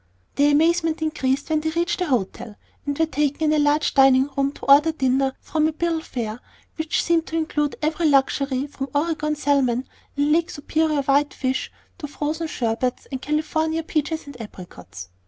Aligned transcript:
Their 0.33 0.53
amazement 0.53 1.03
increased 1.03 1.47
when 1.51 1.59
they 1.59 1.69
reached 1.69 1.99
the 1.99 2.07
hotel, 2.07 2.55
and 2.87 2.97
were 2.97 3.05
taken 3.05 3.53
in 3.53 3.53
a 3.53 3.63
large 3.63 3.93
dining 3.93 4.27
room 4.35 4.51
to 4.53 4.65
order 4.65 4.91
dinner 4.91 5.35
from 5.39 5.67
a 5.67 5.71
bill 5.73 5.99
of 5.99 6.05
fare 6.07 6.39
which 6.75 7.03
seemed 7.03 7.27
to 7.27 7.35
include 7.35 7.75
every 7.83 8.05
known 8.07 8.13
luxury, 8.13 8.65
from 8.65 8.89
Oregon 8.95 9.35
salmon 9.35 9.87
and 10.17 10.31
Lake 10.31 10.49
Superior 10.49 11.03
white 11.03 11.35
fish 11.35 11.71
to 11.99 12.07
frozen 12.07 12.47
sherbets 12.47 13.05
and 13.11 13.21
California 13.21 13.83
peaches 13.83 14.25
and 14.25 14.41
apricots. 14.41 15.09